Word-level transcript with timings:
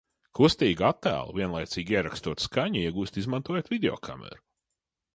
Kustīgu 0.37 0.85
attēlu, 0.87 1.35
vienlaicīgi 1.41 1.97
ierakstot 1.99 2.47
skaņu, 2.47 2.83
iegūst 2.87 3.23
izmantojot 3.25 3.73
videokameru. 3.77 4.47